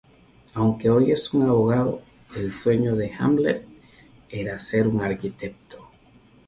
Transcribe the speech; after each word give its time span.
Aunque 0.55 0.89
hoy 0.89 1.11
es 1.11 1.31
un 1.31 1.43
abogado, 1.43 2.01
el 2.35 2.51
sueño 2.51 2.95
de 2.95 3.13
Hamlet 3.13 3.67
era 4.31 4.57
ser 4.57 4.87
un 4.87 4.99
arquitecto. 4.99 5.77